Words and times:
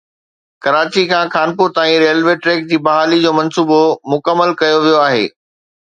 ڪراچي 0.63 1.03
کان 1.11 1.27
خانپور 1.33 1.69
تائين 1.75 1.99
railway 2.05 2.35
track 2.43 2.65
جي 2.73 2.81
بحالي 2.89 3.23
جو 3.27 3.37
منصوبو 3.41 3.81
مڪمل 4.15 4.59
ڪيو 4.65 4.85
ويو 4.85 5.01
آهي 5.09 5.27